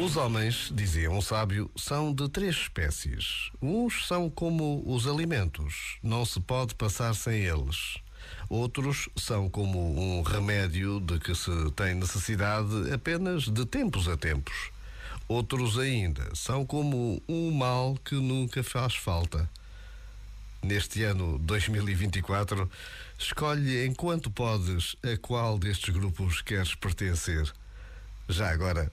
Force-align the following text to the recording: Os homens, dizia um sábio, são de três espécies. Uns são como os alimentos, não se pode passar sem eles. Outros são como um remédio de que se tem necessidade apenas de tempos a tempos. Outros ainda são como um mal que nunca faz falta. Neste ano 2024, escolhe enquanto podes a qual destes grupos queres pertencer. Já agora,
Os 0.00 0.16
homens, 0.16 0.70
dizia 0.72 1.10
um 1.10 1.20
sábio, 1.20 1.68
são 1.74 2.14
de 2.14 2.28
três 2.28 2.54
espécies. 2.54 3.50
Uns 3.60 4.06
são 4.06 4.30
como 4.30 4.80
os 4.86 5.08
alimentos, 5.08 5.98
não 6.04 6.24
se 6.24 6.38
pode 6.38 6.72
passar 6.76 7.14
sem 7.16 7.42
eles. 7.42 7.98
Outros 8.48 9.08
são 9.16 9.50
como 9.50 10.00
um 10.00 10.22
remédio 10.22 11.00
de 11.00 11.18
que 11.18 11.34
se 11.34 11.50
tem 11.72 11.96
necessidade 11.96 12.92
apenas 12.92 13.48
de 13.48 13.66
tempos 13.66 14.06
a 14.06 14.16
tempos. 14.16 14.70
Outros 15.26 15.76
ainda 15.76 16.32
são 16.32 16.64
como 16.64 17.20
um 17.28 17.50
mal 17.50 17.96
que 18.04 18.14
nunca 18.14 18.62
faz 18.62 18.94
falta. 18.94 19.50
Neste 20.62 21.02
ano 21.02 21.38
2024, 21.40 22.70
escolhe 23.18 23.84
enquanto 23.84 24.30
podes 24.30 24.94
a 25.02 25.16
qual 25.16 25.58
destes 25.58 25.92
grupos 25.92 26.40
queres 26.40 26.74
pertencer. 26.76 27.52
Já 28.28 28.50
agora, 28.50 28.92